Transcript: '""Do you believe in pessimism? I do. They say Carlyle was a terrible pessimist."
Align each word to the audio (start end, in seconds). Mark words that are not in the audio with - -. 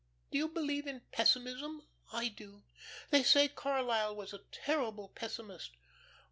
'""Do 0.31 0.39
you 0.39 0.47
believe 0.47 0.87
in 0.87 1.03
pessimism? 1.11 1.83
I 2.11 2.29
do. 2.29 2.63
They 3.11 3.21
say 3.21 3.47
Carlyle 3.47 4.15
was 4.15 4.33
a 4.33 4.39
terrible 4.51 5.09
pessimist." 5.09 5.73